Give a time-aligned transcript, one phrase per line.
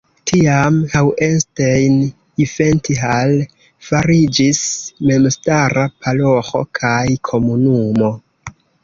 [0.29, 3.33] Tiam Hauenstein-Ifenthal
[3.89, 4.63] fariĝis
[5.11, 8.11] memstara paroĥo kaj komunumo.